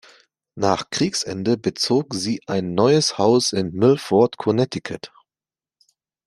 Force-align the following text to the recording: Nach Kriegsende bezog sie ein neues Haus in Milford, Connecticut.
Nach 0.55 0.89
Kriegsende 0.89 1.57
bezog 1.57 2.15
sie 2.15 2.41
ein 2.47 2.73
neues 2.73 3.19
Haus 3.19 3.53
in 3.53 3.71
Milford, 3.73 4.37
Connecticut. 4.37 5.11